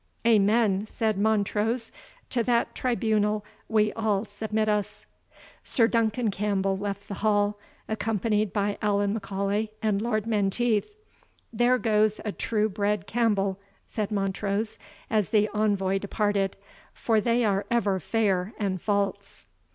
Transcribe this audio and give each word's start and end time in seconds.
"Amen," 0.25 0.87
said 0.87 1.15
Montrose; 1.15 1.91
"to 2.31 2.41
that 2.45 2.73
tribunal 2.73 3.45
we 3.69 3.93
all 3.93 4.25
submit 4.25 4.67
us." 4.67 5.05
Sir 5.63 5.85
Duncan 5.85 6.31
Campbell 6.31 6.75
left 6.75 7.07
the 7.07 7.13
hall, 7.21 7.59
accompanied 7.87 8.51
by 8.51 8.79
Allan 8.81 9.13
M'Aulay 9.13 9.69
and 9.79 10.01
Lord 10.01 10.25
Menteith. 10.25 10.91
"There 11.53 11.77
goes 11.77 12.19
a 12.25 12.31
true 12.31 12.67
bred 12.67 13.05
Campbell," 13.05 13.59
said 13.85 14.09
Montrose, 14.11 14.79
as 15.07 15.29
the 15.29 15.47
envoy 15.53 15.99
departed, 15.99 16.57
"for 16.95 17.21
they 17.21 17.45
are 17.45 17.67
ever 17.69 17.99
fair 17.99 18.53
and 18.57 18.81
false." 18.81 19.45